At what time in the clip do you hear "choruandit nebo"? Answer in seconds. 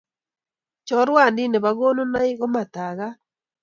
0.87-1.69